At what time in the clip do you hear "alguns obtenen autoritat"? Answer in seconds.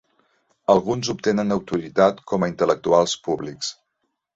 0.75-2.25